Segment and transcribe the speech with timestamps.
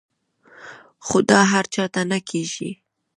[1.05, 2.71] خو دا هر چاته نۀ کيږي-